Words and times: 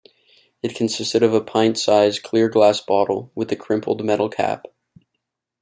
It 0.63 0.73
consisted 0.75 1.21
of 1.21 1.31
a 1.35 1.41
pint-sized 1.41 2.23
clear 2.23 2.49
glass 2.49 2.81
bottle 2.81 3.31
with 3.35 3.51
a 3.51 3.55
crimped 3.55 4.01
metal 4.01 4.29
cap. 4.29 4.65